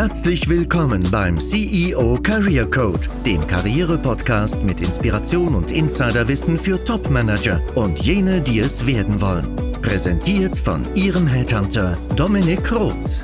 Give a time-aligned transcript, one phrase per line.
[0.00, 8.00] Herzlich willkommen beim CEO Career Code, dem Karriere-Podcast mit Inspiration und Insiderwissen für Top-Manager und
[8.00, 9.54] jene, die es werden wollen.
[9.82, 13.22] Präsentiert von Ihrem Headhunter Dominik Roth.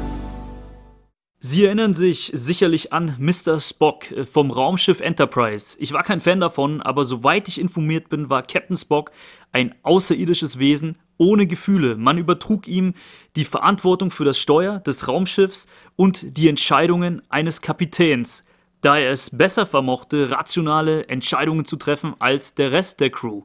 [1.38, 3.58] Sie erinnern sich sicherlich an Mr.
[3.58, 5.78] Spock äh, vom Raumschiff Enterprise.
[5.80, 9.12] Ich war kein Fan davon, aber soweit ich informiert bin, war Captain Spock
[9.50, 11.96] ein außerirdisches Wesen ohne Gefühle.
[11.96, 12.94] Man übertrug ihm
[13.36, 15.66] die Verantwortung für das Steuer des Raumschiffs
[15.96, 18.44] und die Entscheidungen eines Kapitäns,
[18.80, 23.42] da er es besser vermochte, rationale Entscheidungen zu treffen als der Rest der Crew.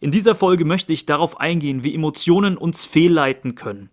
[0.00, 3.90] In dieser Folge möchte ich darauf eingehen, wie Emotionen uns fehlleiten können.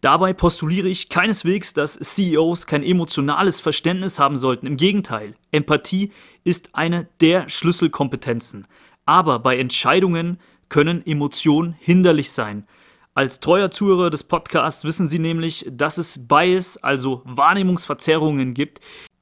[0.00, 4.66] Dabei postuliere ich keineswegs, dass CEOs kein emotionales Verständnis haben sollten.
[4.66, 6.12] Im Gegenteil, Empathie
[6.44, 8.66] ist eine der Schlüsselkompetenzen.
[9.04, 10.38] Aber bei Entscheidungen
[10.68, 12.66] können Emotionen hinderlich sein.
[13.14, 18.80] Als treuer Zuhörer des Podcasts wissen Sie nämlich, dass es Bias, also Wahrnehmungsverzerrungen gibt,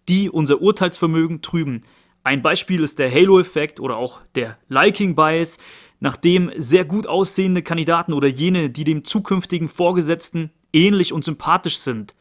[0.09, 1.83] die unser Urteilsvermögen trüben.
[2.25, 5.59] Ein Beispiel ist der Halo-Effekt oder auch der Liking-Bias,
[6.01, 12.15] nachdem sehr gut aussehende Kandidaten oder jene, die dem zukünftigen Vorgesetzten ähnlich und sympathisch sind,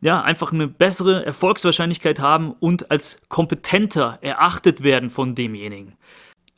[0.00, 5.96] ja, einfach eine bessere Erfolgswahrscheinlichkeit haben und als kompetenter erachtet werden von demjenigen.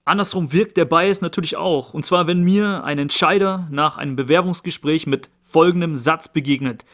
[0.05, 1.95] Andersrum wirkt der Bias natürlich auch.
[1.95, 6.85] Und zwar, wenn mir ein Entscheider nach einem Bewerbungsgespräch mit folgendem Satz begegnet.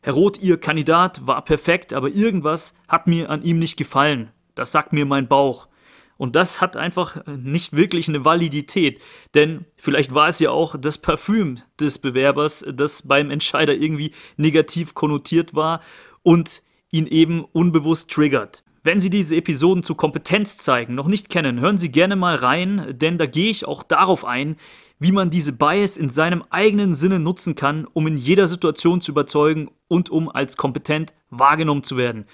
[0.00, 4.30] Herr Roth, Ihr Kandidat war perfekt, aber irgendwas hat mir an ihm nicht gefallen.
[4.54, 5.68] Das sagt mir mein Bauch.
[6.16, 9.00] Und das hat einfach nicht wirklich eine Validität,
[9.34, 14.94] denn vielleicht war es ja auch das Parfüm des Bewerbers, das beim Entscheider irgendwie negativ
[14.94, 15.80] konnotiert war
[16.22, 18.62] und ihn eben unbewusst triggert.
[18.86, 22.86] Wenn Sie diese Episoden zu Kompetenz zeigen noch nicht kennen, hören Sie gerne mal rein,
[22.90, 24.56] denn da gehe ich auch darauf ein,
[24.98, 29.12] wie man diese Bias in seinem eigenen Sinne nutzen kann, um in jeder Situation zu
[29.12, 32.26] überzeugen und um als kompetent wahrgenommen zu werden.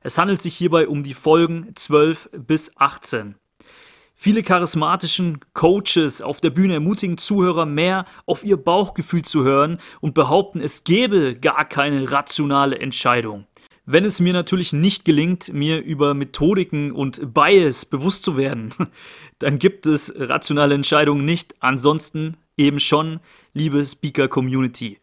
[0.00, 3.34] Es handelt sich hierbei um die Folgen 12 bis 18.
[4.14, 10.14] Viele charismatischen Coaches auf der Bühne ermutigen Zuhörer mehr auf ihr Bauchgefühl zu hören und
[10.14, 13.46] behaupten, es gäbe gar keine rationale Entscheidung.
[13.84, 18.72] Wenn es mir natürlich nicht gelingt, mir über Methodiken und Bias bewusst zu werden,
[19.40, 21.56] dann gibt es rationale Entscheidungen nicht.
[21.58, 23.18] Ansonsten eben schon,
[23.54, 24.98] liebe Speaker-Community.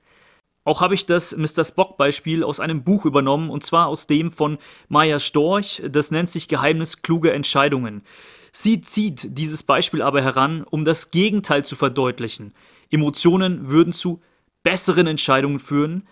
[0.64, 1.64] Auch habe ich das Mr.
[1.64, 4.58] Spock-Beispiel aus einem Buch übernommen, und zwar aus dem von
[4.88, 8.04] Maya Storch, das nennt sich Geheimnis kluger Entscheidungen.
[8.52, 12.54] Sie zieht dieses Beispiel aber heran, um das Gegenteil zu verdeutlichen.
[12.92, 14.22] Emotionen würden zu
[14.64, 16.08] besseren Entscheidungen führen,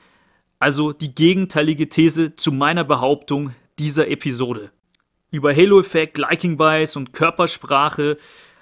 [0.59, 4.71] also die gegenteilige These zu meiner Behauptung dieser Episode.
[5.29, 8.17] Über Halo-Effekt, Liking Bias und Körpersprache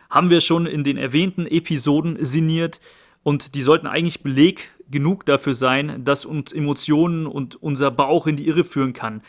[0.09, 2.79] haben wir schon in den erwähnten Episoden sinniert
[3.23, 8.35] und die sollten eigentlich Beleg genug dafür sein, dass uns Emotionen und unser Bauch in
[8.35, 9.22] die Irre führen kann.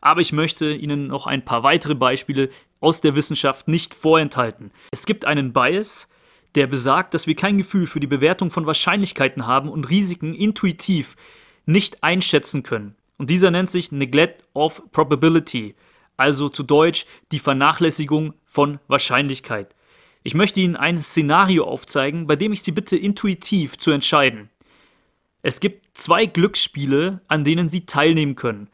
[0.00, 4.70] Aber ich möchte Ihnen noch ein paar weitere Beispiele aus der Wissenschaft nicht vorenthalten.
[4.92, 6.08] Es gibt einen Bias,
[6.54, 11.16] der besagt, dass wir kein Gefühl für die Bewertung von Wahrscheinlichkeiten haben und Risiken intuitiv
[11.66, 12.96] nicht einschätzen können.
[13.16, 15.74] Und dieser nennt sich Neglect of Probability,
[16.16, 19.74] also zu Deutsch die Vernachlässigung von Wahrscheinlichkeit.
[20.22, 24.50] Ich möchte Ihnen ein Szenario aufzeigen, bei dem ich Sie bitte intuitiv zu entscheiden.
[25.42, 28.68] Es gibt zwei Glücksspiele, an denen Sie teilnehmen können.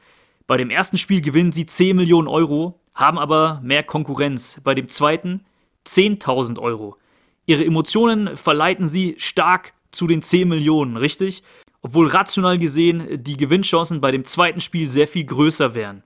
[0.46, 4.60] Bei dem ersten Spiel gewinnen Sie 10 Millionen Euro, haben aber mehr Konkurrenz.
[4.62, 5.44] Bei dem zweiten
[5.86, 6.96] 10.000 Euro.
[7.46, 11.42] Ihre Emotionen verleiten Sie stark zu den 10 Millionen, richtig?
[11.82, 16.02] Obwohl rational gesehen die Gewinnchancen bei dem zweiten Spiel sehr viel größer wären.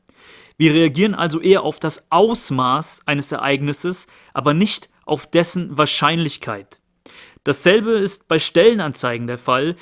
[0.57, 6.81] Wir reagieren also eher auf das Ausmaß eines Ereignisses, aber nicht auf dessen Wahrscheinlichkeit.
[7.43, 9.77] Dasselbe ist bei Stellenanzeigen der Fall,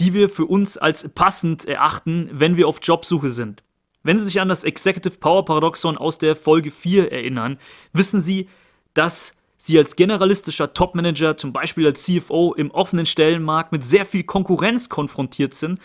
[0.00, 3.62] die wir für uns als passend erachten, wenn wir auf Jobsuche sind.
[4.02, 7.58] Wenn Sie sich an das Executive Power Paradoxon aus der Folge 4 erinnern,
[7.92, 8.48] wissen Sie,
[8.92, 14.24] dass Sie als generalistischer Topmanager, zum Beispiel als CFO im offenen Stellenmarkt mit sehr viel
[14.24, 15.78] Konkurrenz konfrontiert sind,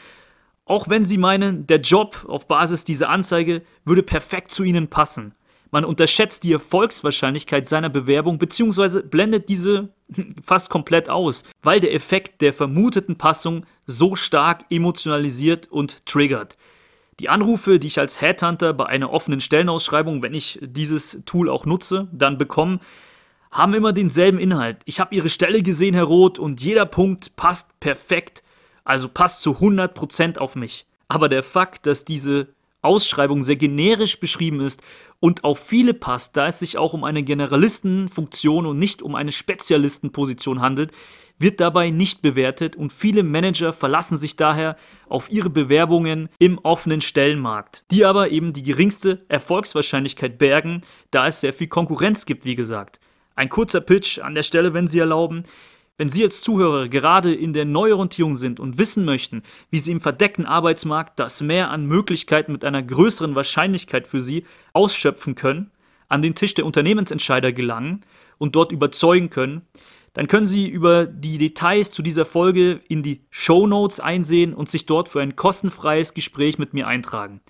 [0.66, 5.34] auch wenn Sie meinen, der Job auf Basis dieser Anzeige würde perfekt zu Ihnen passen.
[5.72, 9.04] Man unterschätzt die Erfolgswahrscheinlichkeit seiner Bewerbung bzw.
[9.04, 9.90] blendet diese
[10.44, 16.58] fast komplett aus, weil der Effekt der vermuteten Passung so stark emotionalisiert und triggert.
[17.20, 21.66] Die Anrufe, die ich als Headhunter bei einer offenen Stellenausschreibung, wenn ich dieses Tool auch
[21.66, 22.80] nutze, dann bekomme,
[23.52, 24.78] haben immer denselben Inhalt.
[24.86, 28.44] Ich habe ihre Stelle gesehen, Herr Roth, und jeder Punkt passt perfekt,
[28.84, 30.86] also passt zu 100% auf mich.
[31.08, 32.50] Aber der Fakt, dass diese
[32.82, 34.82] Ausschreibung sehr generisch beschrieben ist
[35.20, 39.32] und auf viele passt, da es sich auch um eine Generalistenfunktion und nicht um eine
[39.32, 40.94] Spezialistenposition handelt,
[41.40, 47.02] wird dabei nicht bewertet und viele Manager verlassen sich daher auf ihre Bewerbungen im offenen
[47.02, 50.82] Stellenmarkt, die aber eben die geringste Erfolgswahrscheinlichkeit bergen,
[51.12, 53.00] da es sehr viel Konkurrenz gibt, wie gesagt.
[53.36, 55.44] Ein kurzer Pitch an der Stelle, wenn Sie erlauben.
[55.98, 60.00] Wenn Sie als Zuhörer gerade in der Neuorientierung sind und wissen möchten, wie Sie im
[60.00, 65.72] verdeckten Arbeitsmarkt das Mehr an Möglichkeiten mit einer größeren Wahrscheinlichkeit für Sie ausschöpfen können,
[66.08, 68.06] an den Tisch der Unternehmensentscheider gelangen
[68.38, 69.64] und dort überzeugen können,
[70.14, 74.70] dann können Sie über die Details zu dieser Folge in die Show Notes einsehen und
[74.70, 77.42] sich dort für ein kostenfreies Gespräch mit mir eintragen.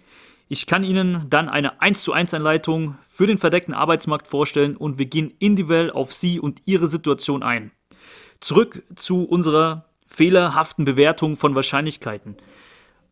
[0.51, 4.97] Ich kann Ihnen dann eine 1 zu 1 Anleitung für den verdeckten Arbeitsmarkt vorstellen und
[4.97, 7.69] wir gehen individuell auf Sie und Ihre Situation ein.
[8.39, 12.35] Zurück zu unserer fehlerhaften Bewertung von Wahrscheinlichkeiten.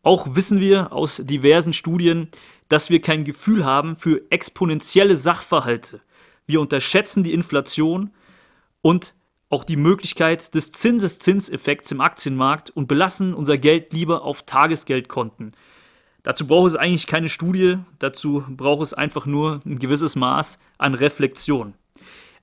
[0.02, 2.28] Auch wissen wir aus diversen Studien,
[2.68, 6.00] dass wir kein Gefühl haben für exponentielle Sachverhalte.
[6.48, 8.10] Wir unterschätzen die Inflation
[8.82, 9.14] und
[9.48, 15.52] auch die Möglichkeit des Zinseszinseffekts im Aktienmarkt und belassen unser Geld lieber auf Tagesgeldkonten.
[16.28, 20.92] Dazu braucht es eigentlich keine Studie, dazu braucht es einfach nur ein gewisses Maß an
[20.92, 21.72] Reflexion.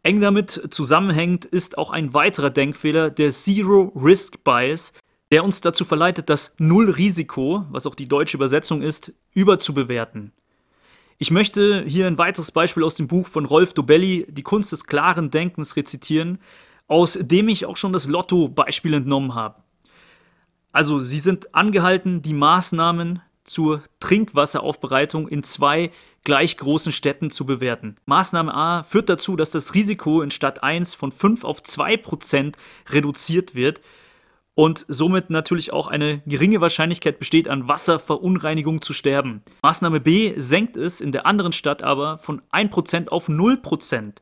[0.01, 4.91] Eng damit zusammenhängt ist auch ein weiterer Denkfehler, der Zero Risk Bias,
[5.29, 10.31] der uns dazu verleitet, das Null-Risiko, was auch die deutsche Übersetzung ist, überzubewerten.
[11.19, 14.85] Ich möchte hier ein weiteres Beispiel aus dem Buch von Rolf Dobelli, Die Kunst des
[14.85, 16.39] klaren Denkens, rezitieren,
[16.87, 19.61] aus dem ich auch schon das Lotto-Beispiel entnommen habe.
[20.71, 25.91] Also, Sie sind angehalten, die Maßnahmen zur Trinkwasseraufbereitung in zwei
[26.23, 27.95] gleich großen Städten zu bewerten.
[28.05, 32.57] Maßnahme A führt dazu, dass das Risiko in Stadt 1 von 5 auf 2 Prozent
[32.89, 33.81] reduziert wird
[34.55, 39.43] und somit natürlich auch eine geringe Wahrscheinlichkeit besteht, an Wasserverunreinigung zu sterben.
[39.61, 44.21] Maßnahme B senkt es in der anderen Stadt aber von 1 Prozent auf 0 Prozent,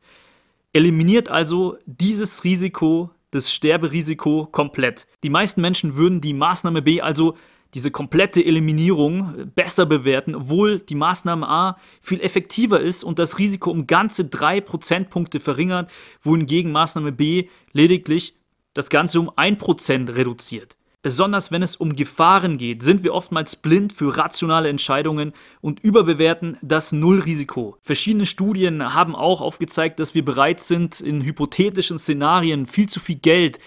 [0.72, 5.06] eliminiert also dieses Risiko, das Sterberisiko komplett.
[5.22, 7.36] Die meisten Menschen würden die Maßnahme B also
[7.74, 13.70] diese komplette Eliminierung besser bewerten, obwohl die Maßnahme A viel effektiver ist und das Risiko
[13.70, 15.90] um ganze drei Prozentpunkte verringert,
[16.22, 18.36] wohingegen Maßnahme B lediglich
[18.74, 20.76] das Ganze um ein Prozent reduziert.
[21.04, 26.56] Besonders wenn es um Gefahren geht, sind wir oftmals blind für rationale Entscheidungen und überbewerten
[26.62, 27.76] das Nullrisiko.
[27.82, 33.16] Verschiedene Studien haben auch aufgezeigt, dass wir bereit sind, in hypothetischen Szenarien viel zu viel
[33.16, 33.58] Geld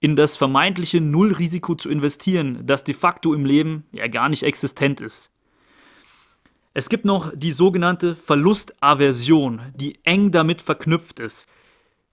[0.00, 5.00] in das vermeintliche Nullrisiko zu investieren, das de facto im Leben ja gar nicht existent
[5.00, 5.32] ist.
[6.74, 11.48] Es gibt noch die sogenannte Verlustaversion, die eng damit verknüpft ist.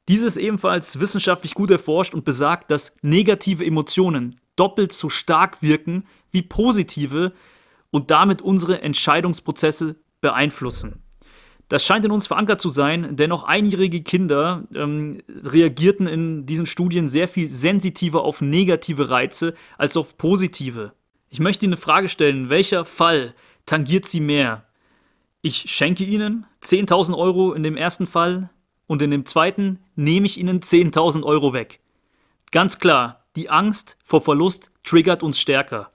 [0.08, 6.06] Diese ist ebenfalls wissenschaftlich gut erforscht und besagt, dass negative Emotionen doppelt so stark wirken
[6.32, 7.34] wie positive
[7.92, 11.05] und damit unsere Entscheidungsprozesse beeinflussen.
[11.68, 16.68] Das scheint in uns verankert zu sein, denn auch einjährige Kinder ähm, reagierten in diesen
[16.68, 20.94] Studien sehr viel sensitiver auf negative Reize als auf positive.
[21.30, 23.34] Ich möchte Ihnen eine Frage stellen, welcher Fall
[23.66, 24.66] tangiert Sie mehr?
[25.42, 28.50] Ich schenke Ihnen 10.000 Euro in dem ersten Fall
[28.88, 31.80] und in dem zweiten nehme ich Ihnen 10.000 Euro weg.
[32.52, 35.92] Ganz klar, die Angst vor Verlust triggert uns stärker.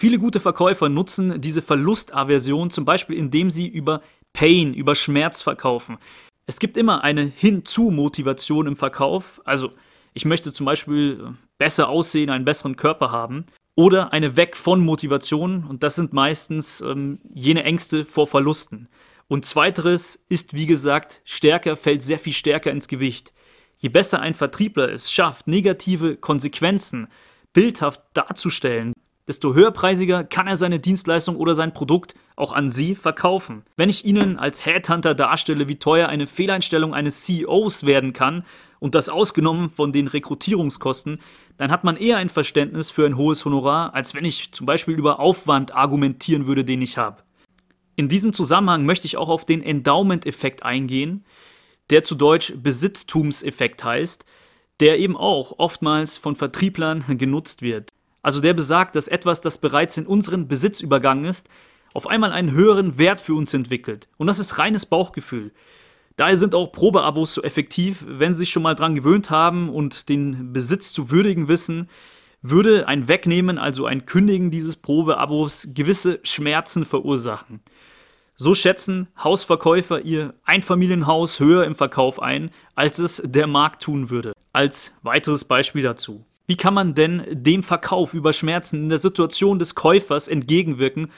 [0.00, 4.00] Viele gute Verkäufer nutzen diese Verlustaversion zum Beispiel, indem sie über
[4.32, 5.98] Pain, über Schmerz verkaufen.
[6.46, 9.42] Es gibt immer eine Hinzu-Motivation im Verkauf.
[9.44, 9.72] Also,
[10.14, 13.46] ich möchte zum Beispiel äh, besser aussehen, einen besseren Körper haben.
[13.74, 15.64] Oder eine Weg von Motivation.
[15.64, 18.86] Und das sind meistens ähm, jene Ängste vor Verlusten.
[19.26, 23.34] Und zweiteres ist, wie gesagt, stärker, fällt sehr viel stärker ins Gewicht.
[23.78, 27.08] Je besser ein Vertriebler es schafft, negative Konsequenzen
[27.52, 28.92] bildhaft darzustellen,
[29.28, 33.62] desto höherpreisiger kann er seine Dienstleistung oder sein Produkt auch an Sie verkaufen.
[33.76, 38.44] Wenn ich Ihnen als Headhunter darstelle, wie teuer eine Fehleinstellung eines CEOs werden kann
[38.80, 41.20] und das ausgenommen von den Rekrutierungskosten,
[41.58, 44.94] dann hat man eher ein Verständnis für ein hohes Honorar, als wenn ich zum Beispiel
[44.94, 47.22] über Aufwand argumentieren würde, den ich habe.
[47.96, 51.24] In diesem Zusammenhang möchte ich auch auf den Endowment-Effekt eingehen,
[51.90, 54.24] der zu Deutsch Besitztumseffekt heißt,
[54.80, 57.90] der eben auch oftmals von Vertrieblern genutzt wird.
[58.22, 61.48] Also der besagt, dass etwas, das bereits in unseren Besitz übergangen ist,
[61.94, 64.08] auf einmal einen höheren Wert für uns entwickelt.
[64.16, 65.52] Und das ist reines Bauchgefühl.
[66.16, 70.08] Daher sind auch Probeabos so effektiv, wenn Sie sich schon mal dran gewöhnt haben und
[70.08, 71.88] den Besitz zu würdigen wissen,
[72.42, 77.60] würde ein Wegnehmen, also ein Kündigen dieses Probeabos gewisse Schmerzen verursachen.
[78.34, 84.32] So schätzen Hausverkäufer ihr Einfamilienhaus höher im Verkauf ein, als es der Markt tun würde.
[84.52, 86.24] Als weiteres Beispiel dazu.
[86.48, 91.12] Wie kann man denn dem Verkauf über Schmerzen in der Situation des Käufers entgegenwirken,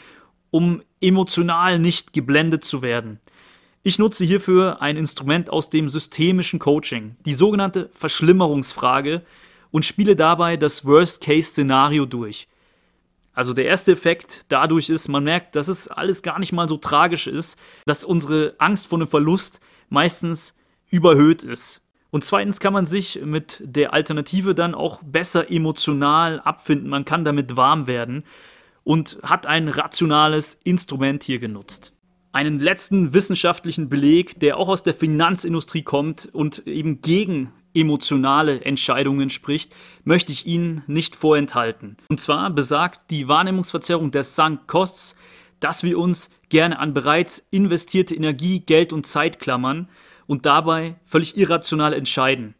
[0.50, 3.20] um emotional nicht geblendet zu werden?
[3.84, 9.22] Ich nutze hierfür ein Instrument aus dem systemischen Coaching, die sogenannte Verschlimmerungsfrage,
[9.70, 12.48] und spiele dabei das Worst-Case-Szenario durch.
[13.32, 16.76] Also der erste Effekt dadurch ist, man merkt, dass es alles gar nicht mal so
[16.76, 17.56] tragisch ist,
[17.86, 19.60] dass unsere Angst vor einem Verlust
[19.90, 20.56] meistens
[20.90, 21.82] überhöht ist.
[22.10, 26.88] Und zweitens kann man sich mit der Alternative dann auch besser emotional abfinden.
[26.88, 28.24] Man kann damit warm werden
[28.82, 31.92] und hat ein rationales Instrument hier genutzt.
[32.32, 39.30] Einen letzten wissenschaftlichen Beleg, der auch aus der Finanzindustrie kommt und eben gegen emotionale Entscheidungen
[39.30, 39.72] spricht,
[40.04, 41.96] möchte ich Ihnen nicht vorenthalten.
[42.08, 45.14] Und zwar besagt die Wahrnehmungsverzerrung der Sunk Costs,
[45.60, 49.88] dass wir uns gerne an bereits investierte Energie, Geld und Zeit klammern
[50.30, 52.54] und dabei völlig irrational entscheiden.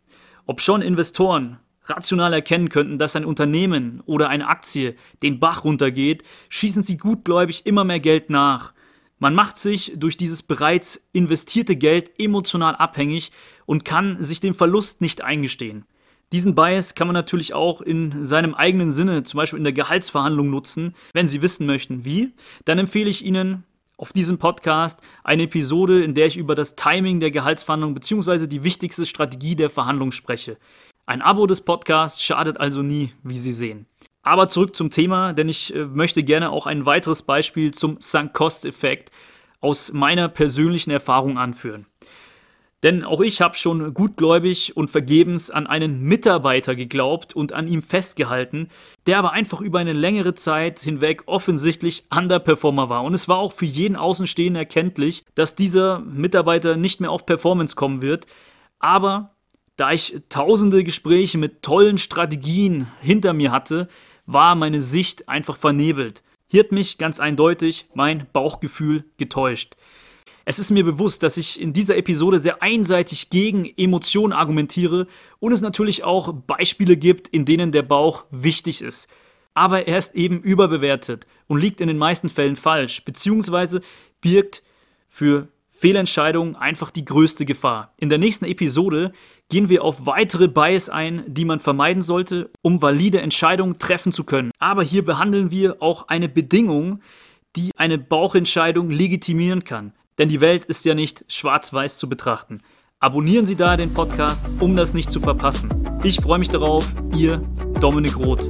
[0.44, 6.24] Ob schon Investoren rational erkennen könnten, dass ein Unternehmen oder eine Aktie den Bach runtergeht,
[6.48, 8.74] schießen sie gutgläubig immer mehr Geld nach.
[9.20, 13.30] Man macht sich durch dieses bereits investierte Geld emotional abhängig
[13.66, 15.84] und kann sich den Verlust nicht eingestehen.
[16.32, 20.50] Diesen Bias kann man natürlich auch in seinem eigenen Sinne, zum Beispiel in der Gehaltsverhandlung
[20.50, 20.96] nutzen.
[21.12, 22.34] Wenn Sie wissen möchten, wie,
[22.64, 23.62] dann empfehle ich Ihnen
[24.00, 28.46] auf diesem Podcast eine Episode, in der ich über das Timing der Gehaltsverhandlung bzw.
[28.46, 30.56] die wichtigste Strategie der Verhandlung spreche.
[31.04, 33.86] Ein Abo des Podcasts schadet also nie, wie Sie sehen.
[34.22, 39.10] Aber zurück zum Thema, denn ich äh, möchte gerne auch ein weiteres Beispiel zum Sunk-Cost-Effekt
[39.60, 41.86] aus meiner persönlichen Erfahrung anführen.
[42.82, 47.82] Denn auch ich habe schon gutgläubig und vergebens an einen Mitarbeiter geglaubt und an ihm
[47.82, 48.68] festgehalten,
[49.06, 53.04] der aber einfach über eine längere Zeit hinweg offensichtlich Underperformer war.
[53.04, 57.76] Und es war auch für jeden Außenstehenden erkenntlich, dass dieser Mitarbeiter nicht mehr auf Performance
[57.76, 58.26] kommen wird.
[58.78, 59.34] Aber
[59.76, 63.88] da ich tausende Gespräche mit tollen Strategien hinter mir hatte,
[64.24, 66.22] war meine Sicht einfach vernebelt.
[66.46, 69.76] Hier hat mich ganz eindeutig mein Bauchgefühl getäuscht.
[70.44, 75.06] Es ist mir bewusst, dass ich in dieser Episode sehr einseitig gegen Emotionen argumentiere
[75.38, 79.08] und es natürlich auch Beispiele gibt, in denen der Bauch wichtig ist.
[79.54, 83.80] Aber er ist eben überbewertet und liegt in den meisten Fällen falsch, beziehungsweise
[84.20, 84.62] birgt
[85.08, 87.94] für Fehlentscheidungen einfach die größte Gefahr.
[87.96, 89.12] In der nächsten Episode
[89.48, 94.24] gehen wir auf weitere Bias ein, die man vermeiden sollte, um valide Entscheidungen treffen zu
[94.24, 94.52] können.
[94.58, 97.00] Aber hier behandeln wir auch eine Bedingung,
[97.56, 99.94] die eine Bauchentscheidung legitimieren kann.
[100.20, 102.60] Denn die Welt ist ja nicht schwarz-weiß zu betrachten.
[102.98, 105.70] Abonnieren Sie da den Podcast, um das nicht zu verpassen.
[106.02, 106.86] Ich freue mich darauf,
[107.16, 107.38] Ihr
[107.80, 108.46] Dominik Roth.